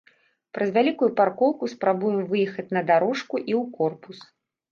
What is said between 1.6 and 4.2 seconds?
спрабуем выехаць на дарожку і ў корпус.